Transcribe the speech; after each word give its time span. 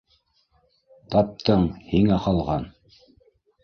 —Таптың, 1.17 1.69
һиңә 1.93 2.21
ҡалған. 2.27 2.71